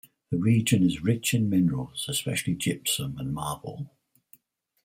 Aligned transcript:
The 0.31 0.37
region 0.39 0.81
is 0.81 1.03
rich 1.03 1.31
in 1.35 1.47
minerals, 1.47 2.07
especially 2.09 2.55
gypsum 2.55 3.19
and 3.19 3.31
marble. 3.31 3.91